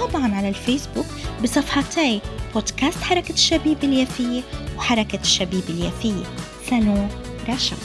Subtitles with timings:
[0.00, 1.06] وطبعا على الفيسبوك
[1.42, 2.20] بصفحتي
[2.54, 4.42] بودكاست حركة الشبيب اليافية
[4.76, 6.24] وحركة الشبيب اليافية.
[6.70, 7.08] سالون
[7.48, 7.76] رشا.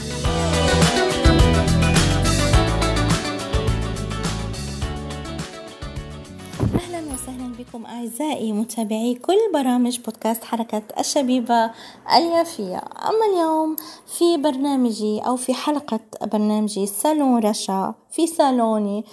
[7.77, 11.71] بكم أعزائي متابعي كل برامج بودكاست حركة الشبيبة
[12.15, 12.77] اليافية.
[12.77, 13.75] أما اليوم
[14.17, 17.93] في برنامجي أو في حلقة برنامجي سالون رشا.
[18.11, 19.05] في صالوني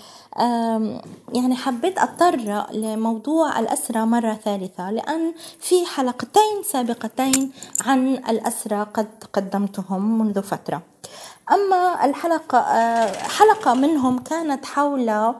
[1.34, 7.52] يعني حبيت أضطر لموضوع الأسرة مرة ثالثة لأن في حلقتين سابقتين
[7.86, 10.82] عن الأسرة قد قدمتهم منذ فترة.
[11.52, 15.34] أما الحلقة آه، حلقة منهم كانت حول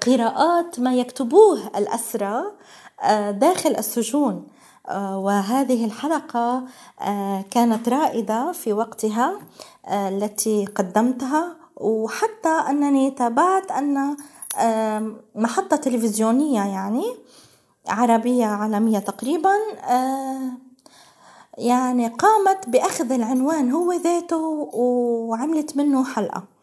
[0.00, 2.52] قراءات ما يكتبوه الأسرة
[3.02, 4.46] آه، داخل السجون.
[4.94, 6.64] وهذه الحلقة
[7.50, 9.38] كانت رائدة في وقتها
[9.88, 11.56] التي قدمتها.
[11.76, 14.16] وحتى أنني تابعت أن
[15.34, 17.16] محطة تلفزيونية يعني
[17.88, 19.52] عربية عالمية تقريبا
[21.58, 26.57] يعني قامت بأخذ العنوان هو ذاته وعملت منه حلقة.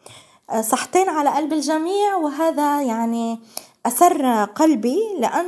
[0.60, 3.38] صحتين على قلب الجميع وهذا يعني
[3.86, 5.46] أسر قلبي لأن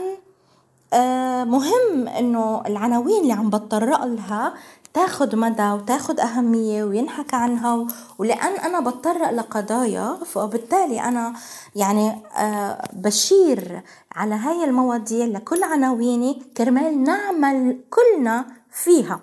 [1.44, 4.54] مهم إنه العناوين اللي عم بتطرق لها
[4.94, 7.86] تاخد مدى وتاخد أهمية وينحكى عنها
[8.18, 11.32] ولأن أنا بتطرق لقضايا فبالتالي أنا
[11.76, 13.82] يعني آه، بشير
[14.16, 19.20] على هاي المواضيع لكل عناويني كرمال نعمل كلنا فيها.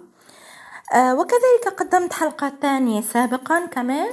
[0.93, 4.11] آه، وكذلك قدمت حلقة تانية سابقا كمان.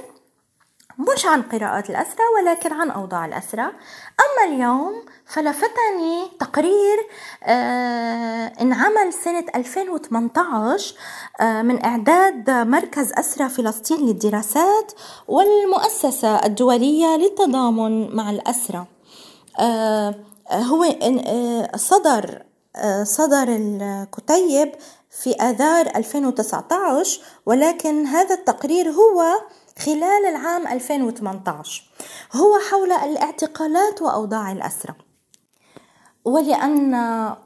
[0.98, 3.62] مش عن قراءات الأسرة ولكن عن أوضاع الأسرة
[4.20, 6.98] أما اليوم فلفتني تقرير
[7.44, 10.94] آه انعمل سنة 2018
[11.40, 14.92] آه من إعداد مركز أسرة فلسطين للدراسات
[15.28, 18.86] والمؤسسة الدولية للتضامن مع الأسرة
[19.60, 20.14] آه
[20.52, 20.86] هو
[21.76, 22.42] صدر
[23.02, 24.72] صدر الكتيب
[25.10, 29.22] في آذار 2019 ولكن هذا التقرير هو
[29.78, 31.82] خلال العام 2018
[32.36, 34.96] هو حول الاعتقالات وأوضاع الأسرة.
[36.24, 36.94] ولأن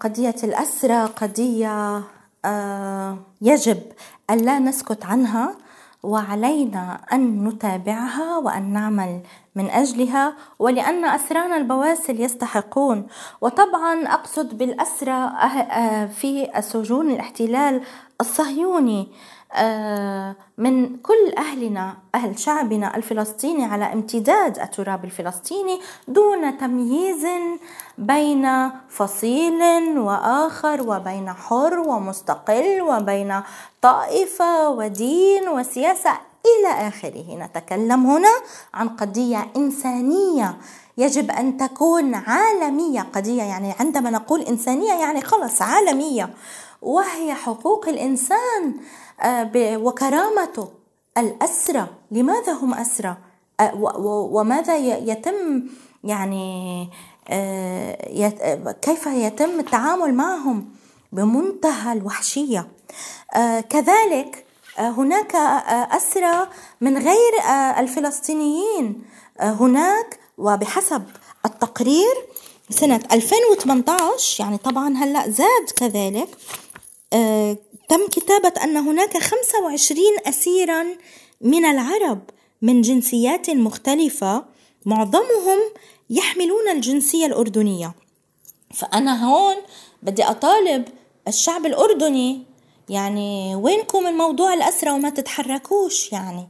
[0.01, 2.03] قضية الأسرة قضية
[2.45, 3.83] آه، يجب
[4.31, 5.57] أن لا نسكت عنها
[6.03, 9.21] وعلينا أن نتابعها وأن نعمل
[9.55, 10.37] من أجلها.
[10.59, 13.07] ولأن أسرانا البواسل يستحقون
[13.41, 17.83] وطبعا أقصد بالأسرة أه- آه، في سجون الاحتلال
[18.21, 19.09] الصهيوني.
[20.59, 27.27] من كل أهلنا أهل شعبنا الفلسطيني على امتداد التراب الفلسطيني دون تمييز
[27.99, 33.41] بين فصيل وآخر وبين حر ومستقل وبين
[33.83, 36.11] طائفة ودين وسياسة
[36.47, 37.37] إلى آخره.
[37.37, 38.33] نتكلم هنا
[38.75, 40.57] عن قضية إنسانية
[40.99, 43.01] يجب أن تكون عالمية.
[43.01, 46.31] قضية يعني عندما نقول إنسانية يعني خلص عالمية
[46.83, 48.75] وهي حقوق الإنسان.
[48.75, 49.06] آه،
[49.57, 50.69] وكرامته
[51.19, 53.19] الأسرة لماذا هم أسرة
[53.61, 53.75] آه،
[54.33, 55.63] وماذا يتم
[56.05, 56.89] يعني
[57.29, 60.69] آه، كيف يتم التعامل معهم
[61.13, 62.69] بمنتهى الوحشية؟
[63.71, 64.45] كذلك
[64.79, 65.37] هناك
[65.91, 66.49] أسرى
[66.81, 67.33] من غير
[67.79, 69.03] الفلسطينيين.
[69.41, 71.03] هناك وبحسب
[71.47, 72.15] التقرير
[72.71, 76.29] سنة 2018 يعني طبعا هلأ زاد كذلك
[77.89, 80.87] تم كتابة أن هناك 25 أسيرا
[81.41, 82.21] من العرب
[82.63, 84.45] من جنسيات مختلفة
[84.87, 85.59] معظمهم
[86.11, 87.95] يحملون الجنسية الأردنية.
[88.75, 89.57] فأنا هون
[90.03, 90.89] بدي أطالب
[91.29, 92.43] الشعب الأردني
[92.89, 96.49] يعني وينكم من موضوع الأسرة وما تتحركوش يعني.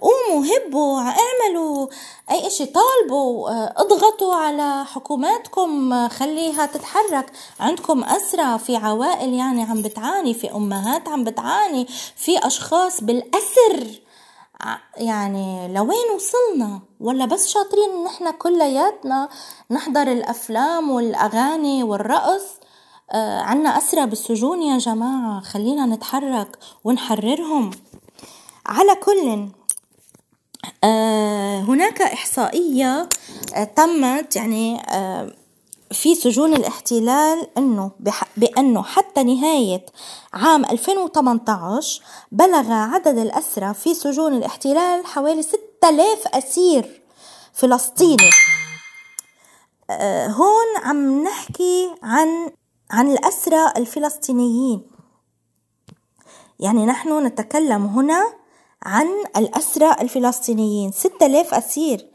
[0.00, 1.86] قوموا هبوا اعملوا.
[2.30, 7.32] أي إشي طالبوا آه، اضغطوا على حكوماتكم خليها تتحرك.
[7.60, 11.86] عندكم أسرى في عوائل يعني عم بتعاني في أمهات عم بتعاني
[12.16, 14.00] في أشخاص بالأسر.
[14.96, 19.28] يعني لوين وصلنا؟ ولا بس شاطرين نحن كلياتنا؟
[19.70, 22.44] نحضر الأفلام والأغاني والرقص.
[23.12, 25.40] آه عنا أسرى بالسجون يا جماعة.
[25.40, 27.70] خلينا نتحرك ونحررهم.
[28.66, 29.48] على كل.
[30.84, 33.08] آه هناك إحصائية
[33.54, 35.34] آه تمت يعني آه
[35.92, 37.90] في سجون الاحتلال إنه
[38.36, 39.86] بأنه حتى نهاية
[40.34, 42.02] عام 2018
[42.32, 47.02] بلغ عدد الأسرى في سجون الاحتلال حوالي 6000 أسير
[47.52, 48.30] فلسطيني.
[50.28, 52.50] هون عم نحكي عن
[52.90, 54.90] عن الأسرى الفلسطينيين.
[56.60, 58.39] يعني نحن نتكلم هنا
[58.82, 59.06] عن
[59.36, 60.92] الأسرى الفلسطينيين.
[60.92, 62.06] 6000 أسير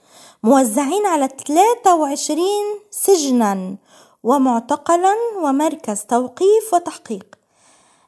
[0.43, 2.47] موزعين على 23
[2.91, 3.75] سجنا
[4.23, 7.25] ومعتقلا ومركز توقيف وتحقيق.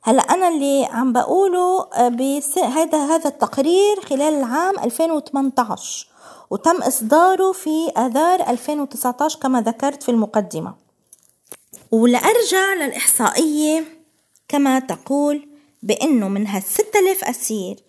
[0.04, 6.08] هلا أنا اللي عم بقوله آه، بهذا هذا التقرير خلال العام 2018
[6.50, 10.74] وتم إصداره في آذار 2019 كما ذكرت في المقدمة.
[11.92, 13.86] ولأرجع للإحصائية
[14.48, 15.48] كما تقول
[15.84, 17.87] بأنه من هال 6000 أسير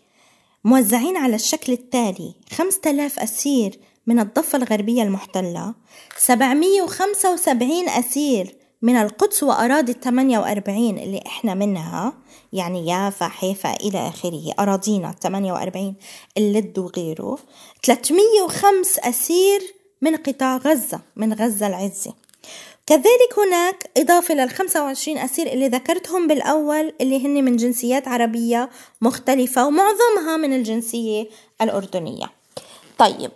[0.64, 5.74] موزعين على الشكل التالي 5000 أسير من الضفة الغربية المحتلة
[6.18, 12.12] 775 أسير من القدس وأراضي الثمانية وأربعين اللي إحنا منها
[12.52, 15.94] يعني يافا حيفا إلى آخره أراضينا الثمانية وأربعين
[16.38, 17.38] اللد وغيره
[17.84, 19.60] 305 أسير
[20.02, 22.14] من قطاع غزة من غزة العزة.
[22.88, 28.70] كذلك هناك إضافة لل 25 أسير اللي ذكرتهم بالأول اللي هن من جنسيات عربية
[29.00, 31.28] مختلفة ومعظمها من الجنسية
[31.62, 32.30] الأردنية.
[32.98, 33.30] طيب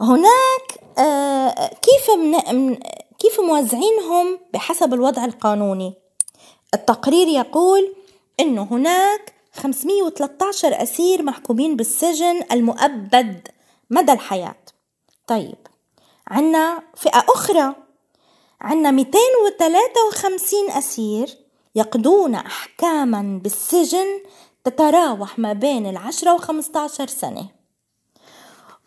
[0.00, 2.10] هناك آه كيف
[2.52, 2.78] من
[3.18, 5.94] كيف موزعينهم بحسب الوضع القانوني؟
[6.74, 7.94] التقرير يقول
[8.40, 13.48] أنه هناك 513 أسير محكومين بالسجن المؤبد
[13.90, 14.62] مدى الحياة.
[15.26, 15.58] طيب
[16.28, 17.81] عنا فئة أخرى
[18.62, 21.38] عنا 253 أسير
[21.74, 24.06] يقضون أحكاما بالسجن
[24.64, 27.48] تتراوح ما بين العشرة وخمسة عشر سنة.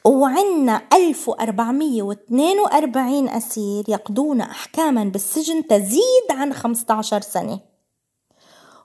[0.06, 7.60] وعنا 1442 أسير يقضون أحكاما بالسجن تزيد عن 15 سنة.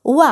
[0.04, 0.22] و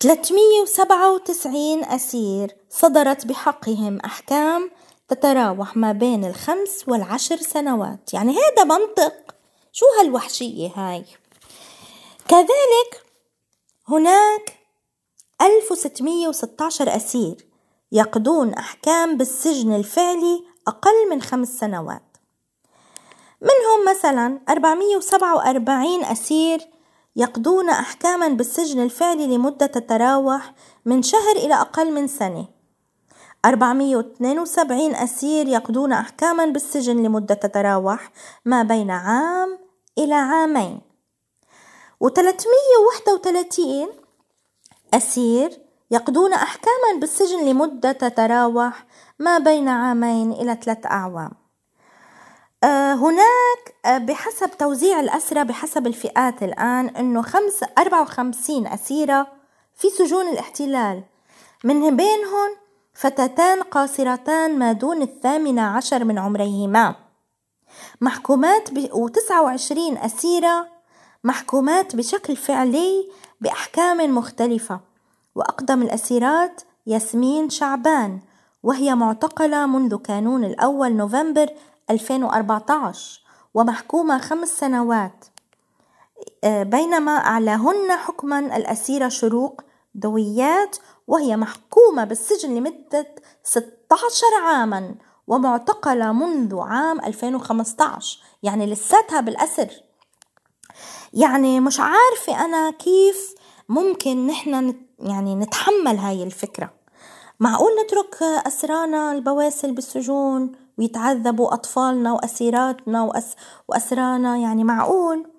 [0.00, 4.70] 397 أسير صدرت بحقهم أحكام
[5.08, 8.14] تتراوح ما بين الخمس والعشر سنوات.
[8.14, 9.12] يعني هذا منطق.
[9.72, 11.04] شو هالوحشية هاي؟
[12.28, 13.02] كذلك
[13.88, 14.58] هناك
[15.42, 17.46] 1616 أسير
[17.92, 22.16] يقضون أحكام بالسجن الفعلي أقل من خمس سنوات.
[23.40, 26.60] منهم مثلا 447 أسير
[27.16, 30.54] يقضون أحكاما بالسجن الفعلي لمدة تتراوح
[30.84, 32.55] من شهر إلى أقل من سنة.
[33.46, 38.10] 472 أسير يقضون أحكاما بالسجن لمدة تتراوح
[38.44, 39.58] ما بين عام
[39.98, 40.80] إلى عامين.
[42.04, 43.88] و331
[44.94, 45.58] أسير
[45.90, 48.86] يقضون أحكاما بالسجن لمدة تتراوح
[49.18, 51.30] ما بين عامين إلى ثلاث أعوام.
[52.64, 59.26] آه، هناك آه، بحسب توزيع الأسرى بحسب الفئات الآن أنه خمس أربعة وخمسين أسيرة
[59.76, 61.02] في سجون الاحتلال.
[61.64, 62.65] من بينهم
[62.96, 66.94] فتاتان قاصرتان ما دون الثامنة عشر من عمريهما
[68.00, 68.88] محكومات ب...
[68.92, 70.68] وتسعة وعشرين أسيرة
[71.24, 73.08] محكومات بشكل فعلي
[73.40, 74.80] بأحكام مختلفة.
[75.34, 78.20] وأقدم الأسيرات ياسمين شعبان
[78.62, 81.48] وهي معتقلة منذ كانون الأول نوفمبر
[81.90, 83.20] 2014
[83.54, 85.24] ومحكومة خمس سنوات.
[86.44, 89.60] آه، بينما أعلاهن حكما الأسيرة شروق
[89.94, 94.94] دويات وهي محكومة بالسجن لمدة 16 عاما
[95.26, 99.70] ومعتقلة منذ عام 2015 يعني لساتها بالأسر.
[101.12, 103.34] يعني مش عارفة أنا كيف
[103.68, 106.70] ممكن نحن يعني نتحمل هاي الفكرة.
[107.40, 113.34] معقول نترك أسرانا البواسل بالسجون ويتعذبوا أطفالنا وأسيراتنا وأس
[113.68, 115.35] وأسرانا؟ يعني معقول؟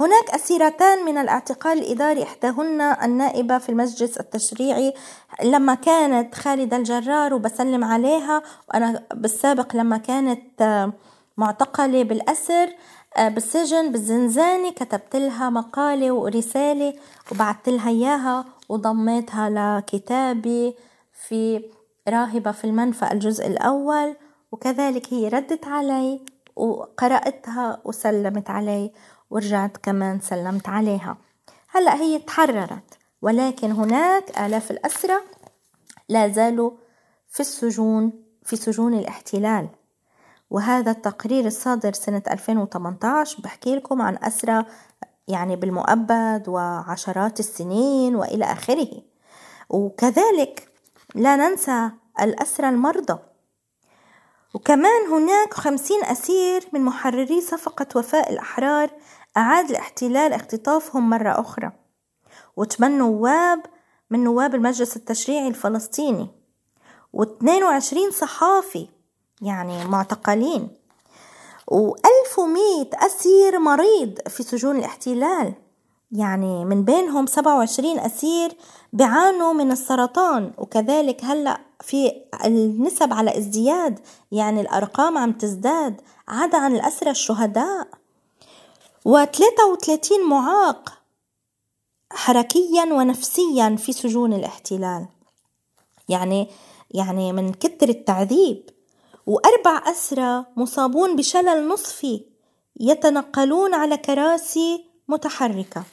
[0.00, 4.94] هناك أسيرتان من الاعتقال الإداري إحداهن النائبة في المجلس التشريعي
[5.44, 10.90] لما كانت خالدة الجرار وبسلم عليها وأنا بالسابق لما كانت
[11.36, 12.68] معتقلة بالأسر
[13.18, 16.94] بالسجن بالزنزانة كتبت لها مقالة ورسالة
[17.32, 20.74] وبعثت لها إياها وضميتها لكتابي
[21.12, 21.64] في
[22.08, 24.16] راهبة في المنفى الجزء الأول
[24.52, 26.20] وكذلك هي ردت علي
[26.56, 28.92] وقرأتها وسلمت علي.
[29.30, 31.16] ورجعت كمان سلمت عليها.
[31.68, 35.20] هلأ هي تحررت ولكن هناك آلاف الأسرى
[36.08, 36.70] لا زالوا
[37.28, 38.12] في السجون
[38.44, 39.68] في سجون الاحتلال.
[40.50, 44.64] وهذا التقرير الصادر سنة 2018 بحكي لكم عن أسرى
[45.28, 49.02] يعني بالمؤبد وعشرات السنين وإلى آخره.
[49.68, 50.68] وكذلك
[51.14, 53.18] لا ننسى الأسرى المرضى.
[54.54, 58.90] وكمان هناك خمسين أسير من محرري صفقة وفاء الأحرار
[59.38, 61.72] أعاد الاحتلال اختطافهم مرة أخرى.
[62.56, 63.62] وثمان نواب
[64.10, 66.28] من نواب المجلس التشريعي الفلسطيني.
[67.12, 68.88] واثنين وعشرين صحافي
[69.42, 70.68] يعني معتقلين.
[71.66, 75.54] وألف ومئة أسير مريض في سجون الاحتلال.
[76.12, 78.56] يعني من بينهم سبعة وعشرين أسير
[78.92, 80.52] بيعانوا من السرطان.
[80.58, 82.12] وكذلك هلأ في
[82.44, 84.00] النسب على ازدياد
[84.32, 86.00] يعني الأرقام عم تزداد.
[86.28, 87.88] عدا عن الأسرى الشهداء.
[89.08, 90.92] وثلاثة وثلاثين معاق
[92.12, 95.06] حركيا ونفسيا في سجون الاحتلال.
[96.08, 96.48] يعني
[96.90, 98.70] يعني من كتر التعذيب.
[99.26, 102.24] وأربع أسرى مصابون بشلل نصفي
[102.80, 105.84] يتنقلون على كراسي متحركة.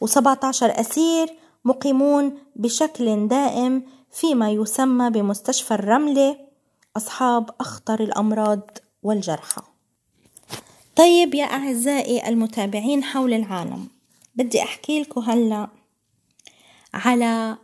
[0.00, 6.38] وسبعة عشر أسير مقيمون بشكل دائم فيما يسمى بمستشفى الرملة
[6.96, 8.70] أصحاب أخطر الأمراض
[9.02, 9.75] والجرحى.
[10.96, 13.88] طيب يا أعزائي المتابعين حول العالم
[14.34, 15.68] بدي أحكي لكم هلأ
[16.94, 17.58] على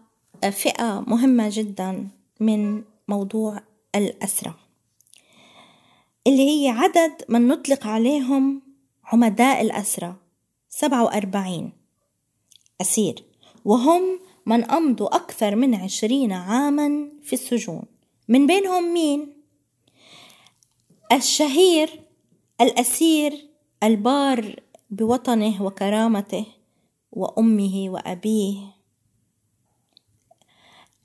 [0.51, 2.09] فئة مهمة جدا
[2.41, 3.61] من موضوع
[3.95, 4.59] الأسرة
[6.27, 8.63] اللي هي عدد من نطلق عليهم
[9.05, 10.17] عمداء الأسرة
[10.69, 11.73] سبعة وأربعين
[12.81, 13.25] أسير
[13.65, 17.83] وهم من أمضوا أكثر من عشرين عاما في السجون
[18.29, 19.33] من بينهم مين؟
[21.13, 22.01] الشهير
[22.63, 23.47] الأسير
[23.83, 26.47] البار بوطنه وكرامته
[27.13, 28.57] وأمه وأبيه.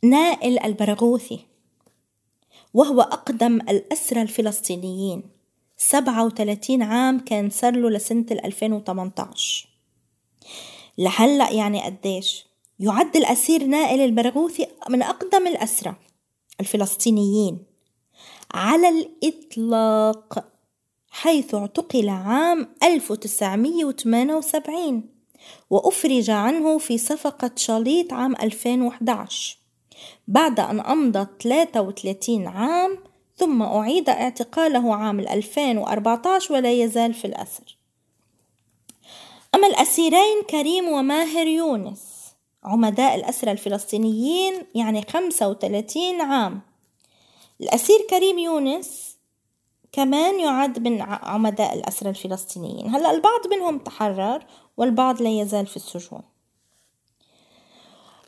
[0.04, 1.40] نائل البرغوثي
[2.74, 5.24] وهو أقدم الأسرى الفلسطينيين.
[5.78, 9.68] سبعة وثلاثين عام كان صار له لسنة الألفين وثمنتاش
[10.98, 12.46] لهلأ يعني قديش
[12.80, 15.96] يعد الأسير نائل البرغوثي من أقدم الأسرى
[16.60, 17.66] الفلسطينيين.
[18.54, 20.57] على الإطلاق
[21.22, 25.04] حيث اعتقل عام 1978
[25.70, 29.58] وأفرج عنه في صفقة شاليط عام 2011
[30.28, 32.98] بعد أن أمضى 33 عام
[33.38, 37.78] ثم أعيد اعتقاله عام 2014 ولا يزال في الأسر.
[39.56, 42.02] أما الأسيرين كريم وماهر يونس
[42.64, 46.62] عمداء الأسرى الفلسطينيين يعني 35 عام.
[47.62, 49.07] الأسير كريم يونس
[49.98, 52.96] كمان يعد من عمداء الأسرى الفلسطينيين.
[52.96, 54.46] هلأ البعض منهم تحرر
[54.78, 56.22] والبعض لا يزال في السجون.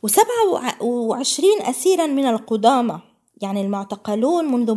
[0.02, 3.00] وسبعة وعشرين أسيرا من القدامى
[3.42, 4.74] يعني المعتقلون منذ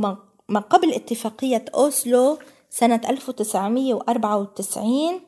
[0.50, 2.38] ما قبل اتفاقية أوسلو
[2.70, 5.22] سنة 1994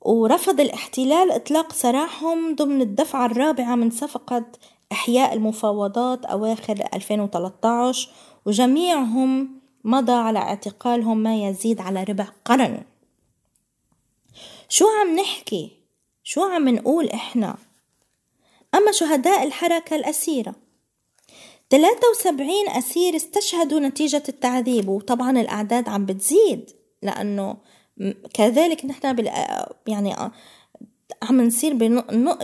[0.00, 4.44] ورفض الاحتلال إطلاق سراحهم ضمن الدفعة الرابعة من صفقة
[4.92, 8.10] إحياء المفاوضات أواخر 2013
[8.46, 12.82] وجميعهم مضى على اعتقالهم ما يزيد على ربع قرن
[14.68, 15.70] شو عم نحكي؟
[16.22, 17.56] شو عم نقول إحنا؟
[18.74, 20.54] أما شهداء الحركة الأسيرة
[21.70, 26.70] 73 أسير استشهدوا نتيجة التعذيب وطبعا الأعداد عم بتزيد
[27.02, 27.56] لأنه
[28.34, 29.26] كذلك نحن بال
[29.86, 30.14] يعني
[31.22, 31.74] عم نصير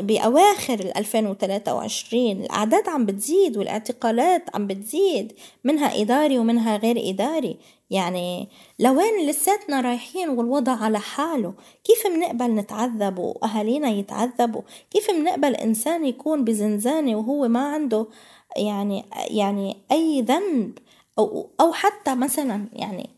[0.01, 5.33] بأواخر 2023 الأعداد عم بتزيد والإعتقالات عم بتزيد
[5.65, 7.57] منها إداري ومنها غير إداري.
[7.91, 8.49] يعني
[8.79, 16.45] لوين لساتنا رايحين والوضع على حاله؟ كيف منقبل نتعذب وأهالينا يتعذبوا؟ كيف منقبل إنسان يكون
[16.45, 18.07] بزنزانة وهو ما عنده
[18.57, 20.79] يعني يعني أي ذنب؟
[21.19, 23.11] أو, أو حتى مثلا يعني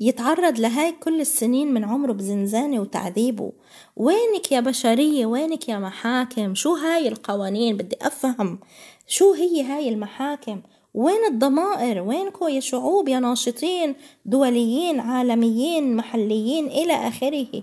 [0.00, 3.52] يتعرض لهاي كل السنين من عمره بزنزانة وتعذيبه.
[3.96, 8.58] وينك يا بشرية؟ وينك يا محاكم؟ شو هاي القوانين؟ بدي أفهم.
[9.06, 10.60] شو هي هاي المحاكم؟
[10.94, 13.94] وين الضمائر؟ وينكو يا شعوب يا ناشطين
[14.26, 17.62] دوليين عالميين محليين إلى آخره.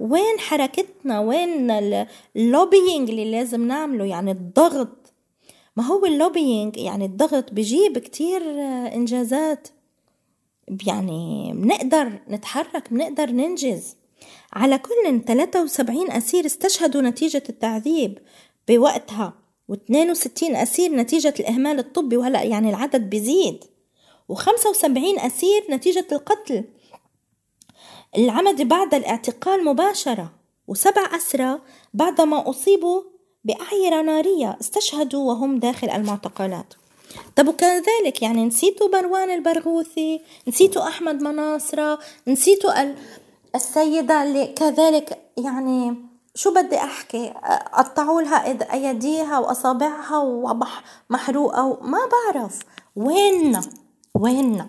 [0.00, 1.70] وين حركتنا؟ وين
[2.36, 5.12] ال lobbying اللي لازم نعمله؟ يعني الضغط.
[5.76, 8.42] ما هو ال lobbying يعني الضغط بجيب كتير
[8.94, 9.68] إنجازات.
[10.86, 13.96] يعني بنقدر نتحرك بنقدر ننجز.
[14.52, 18.18] على كل 73 أسير استشهدوا نتيجة التعذيب
[18.68, 19.34] بوقتها
[19.72, 23.64] و62 أسير نتيجة الإهمال الطبي وهلأ يعني العدد بيزيد.
[24.32, 26.64] و75 أسير نتيجة القتل.
[28.18, 30.32] العمد بعد الاعتقال مباشرة.
[30.68, 31.60] وسبع أسرى
[31.94, 33.02] بعدما أصيبوا
[33.44, 36.74] بأعيرة نارية استشهدوا وهم داخل المعتقلات.
[37.36, 41.98] طب وكذلك يعني نسيتوا بروان البرغوثي نسيتوا أحمد مناصرة
[42.28, 42.72] نسيتوا
[43.54, 47.34] السيدة اللي كذلك يعني شو بدي أحكي؟
[47.72, 52.58] قطعوا لها أيديها وأصابعها ومحروقة ما بعرف.
[52.96, 53.60] ويننا؟
[54.14, 54.66] ويننا؟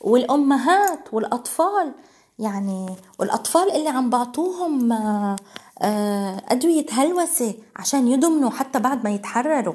[0.00, 1.92] والأمهات والأطفال
[2.38, 2.86] يعني
[3.18, 9.74] والأطفال اللي عم بعطوهم آه، أدوية هلوسة عشان يدمنوا حتى بعد ما يتحرروا.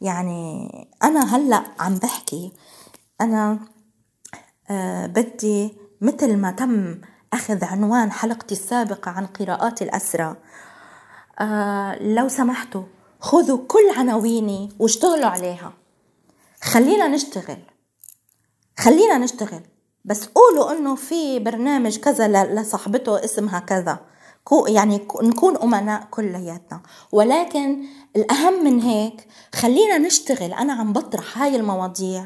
[0.00, 0.68] يعني
[1.02, 2.52] أنا هلأ عم بحكي.
[3.20, 3.58] أنا
[4.70, 7.00] آه، بدي مثل ما تم
[7.32, 10.36] أخذ عنوان حلقتي السابقة عن قراءات الأسرى.
[12.00, 12.82] لو سمحتوا
[13.20, 15.72] خذوا كل عناويني واشتغلوا عليها.
[16.62, 17.58] خلينا نشتغل.
[18.78, 19.62] خلينا نشتغل.
[20.04, 23.98] بس قولوا إنه في برنامج كذا لصاحبته اسمها كذا.
[24.68, 26.80] يعني نكون أمناء كلياتنا.
[27.12, 27.84] ولكن
[28.16, 32.24] الأهم من هيك خلينا نشتغل أنا عم بطرح هاي المواضيع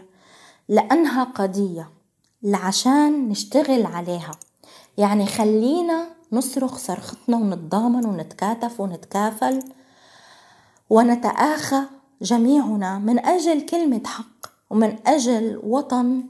[0.68, 1.90] لأنها قضية
[2.42, 4.38] لعشان نشتغل عليها.
[4.98, 9.62] يعني خلينا نصرخ صرختنا ونتضامن ونتكاتف ونتكافل
[10.90, 11.82] ونتآخى
[12.22, 16.22] جميعنا من أجل كلمة حق ومن أجل وطن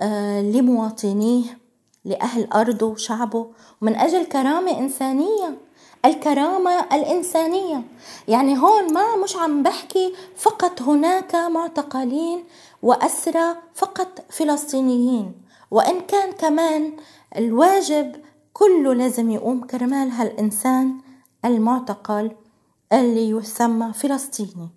[0.00, 1.58] آه، لمواطنيه
[2.04, 3.46] لأهل أرضه وشعبه.
[3.82, 5.58] ومن أجل كرامة إنسانية
[6.04, 7.82] الكرامة الإنسانية.
[8.28, 12.44] يعني هون ما مش عم بحكي فقط هناك معتقلين
[12.82, 15.32] وأسرى فقط فلسطينيين.
[15.70, 16.92] وإن كان كمان
[17.36, 18.16] الواجب
[18.52, 20.98] كله لازم يقوم كرمال هالإنسان
[21.44, 22.30] المعتقل
[22.92, 24.68] اللي يسمى فلسطيني.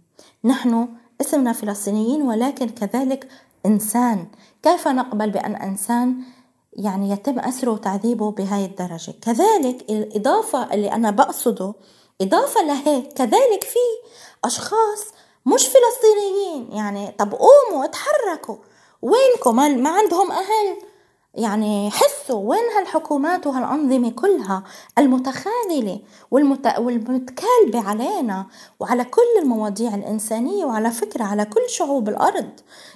[0.44, 0.88] نحن
[1.22, 3.28] اسمنا فلسطينيين ولكن كذلك
[3.66, 4.26] إنسان.
[4.64, 6.22] كيف نقبل بأن إنسان
[6.78, 9.14] يعني يتم أسره وتعذيبه بهاي الدرجة.
[9.22, 11.74] كذلك الإضافة اللي أنا بقصده
[12.22, 13.80] إضافة لهيك كذلك في
[14.46, 15.06] أشخاص
[15.46, 18.56] مش فلسطينيين يعني طب قوموا اتحركوا.
[19.02, 20.78] وينكم؟ ما عندهم أهل.
[21.38, 24.64] يعني حسوا وين هالحكومات وهالأنظمة كلها
[24.98, 26.00] المتخاذلة
[26.32, 26.74] والمت...
[26.78, 28.46] والمتكالبة علينا
[28.80, 32.50] وعلى كل المواضيع الإنسانية وعلى فكرة على كل شعوب الأرض.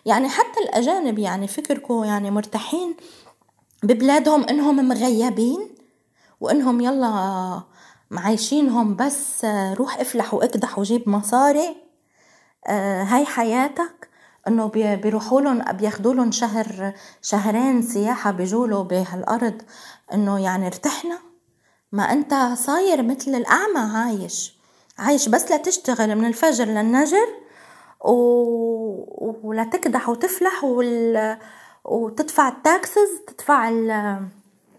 [0.05, 2.95] يعني حتى الأجانب يعني فكركم يعني مرتاحين
[3.83, 5.75] ببلادهم إنهم مغيبين
[6.39, 7.61] وإنهم يلا
[8.11, 11.75] معايشينهم بس روح افلح واكدح وجيب مصاري.
[12.67, 14.09] آه هاي حياتك
[14.47, 19.61] إنه بيروحوا لهم بياخذوا لهم شهر شهرين سياحة بيجولوا بهالأرض
[20.13, 21.19] إنه يعني ارتحنا.
[21.91, 24.57] ما أنت صاير مثل الأعمى عايش.
[24.97, 27.27] عايش بس لتشتغل من الفجر للنجر
[28.05, 28.11] و...
[29.43, 31.37] ولتكدح وتفلح وال...
[31.85, 33.91] وتدفع ال taxes تدفع ال...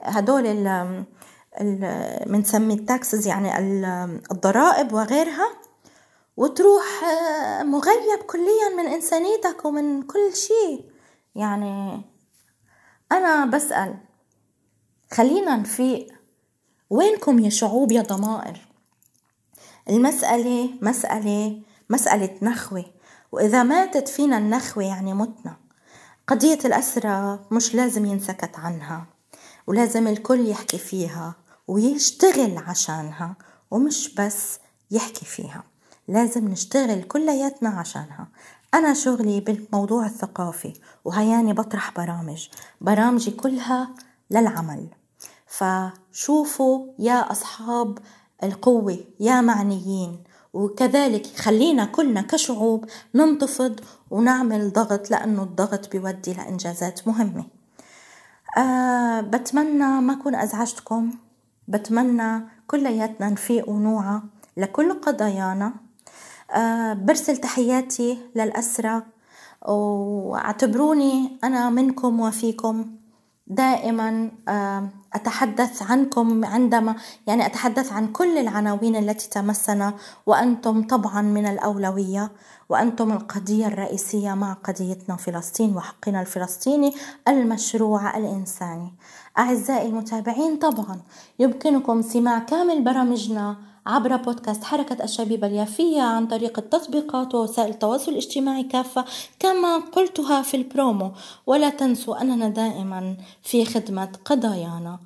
[0.03, 1.05] هدول ال...
[2.27, 3.59] بنسمي ال taxes يعني
[4.33, 5.49] الضرائب وغيرها.
[6.37, 10.91] وتروح آه، مغيب كليا من إنسانيتك ومن كل شيء.
[11.35, 12.03] يعني
[13.13, 13.97] أنا بسأل
[15.13, 16.07] خلينا نفيق.
[16.91, 18.69] وينكم يا شعوب يا ضمائر؟
[19.91, 22.85] المسألة مسألة مسألة نخوة.
[23.33, 25.57] وإذا ماتت فينا النخوة يعني متنا.
[26.29, 29.07] قضية الأسرة مش لازم ينسكت عنها
[29.67, 31.35] ولازم الكل يحكي فيها
[31.69, 33.37] ويشتغل عشانها
[33.71, 34.59] ومش بس
[34.91, 35.65] يحكي فيها
[36.09, 38.29] لازم نشتغل كلياتنا عشانها.
[38.75, 40.73] أنا شغلي بالموضوع الثقافي
[41.05, 42.49] وهياني بطرح برامج
[42.81, 43.95] برامجي كلها
[44.31, 44.87] للعمل.
[45.47, 47.99] فشوفوا يا أصحاب
[48.43, 52.85] القوة يا معنيين وكذلك خلينا كلنا كشعوب
[53.15, 57.45] ننتفض ونعمل ضغط لأنه الضغط بيودي لإنجازات مهمة.
[58.59, 61.11] أه بتمنى ما أكون أزعجتكم.
[61.69, 64.21] بتمنى كلياتنا نفيق ونوعى
[64.57, 65.73] لكل قضايانا.
[66.51, 69.07] آه، برسل تحياتي للأسرة
[69.69, 72.97] واعتبروني أنا منكم وفيكم.
[73.47, 76.95] دائما آه، أتحدث عنكم عندما
[77.27, 79.95] يعني أتحدث عن كل العناوين التي تمسنا
[80.27, 82.33] وأنتم طبعا من الأولوية
[82.69, 86.95] وأنتم القضية الرئيسية مع قضيتنا فلسطين وحقنا الفلسطيني
[87.29, 88.95] المشروع الإنساني.
[89.39, 91.01] أعزائي المتابعين طبعا
[91.39, 98.63] يمكنكم سماع كامل برامجنا عبر بودكاست حركة الشبيبة اليافية عن طريق التطبيقات ووسائل التواصل الاجتماعي
[98.63, 99.05] كافة
[99.39, 101.13] كما قلتها في البرومو.
[101.47, 104.99] ولا تنسوا أننا دائما في خدمة قضايانا.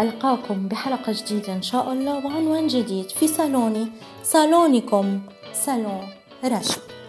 [0.00, 5.20] ألقاكم بحلقة جديدة إن شاء الله وعنوان جديد في صالوني صالونكم
[5.52, 6.08] صالون
[6.44, 6.99] رشا